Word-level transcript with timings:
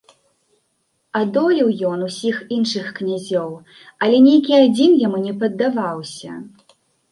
Адолеў 1.19 1.69
ён 1.89 1.99
усіх 2.07 2.39
іншых 2.57 2.89
князёў, 3.01 3.49
але 4.07 4.17
нейкі 4.31 4.53
адзін 4.65 4.99
яму 5.07 5.23
не 5.29 5.33
паддаваўся. 5.47 6.31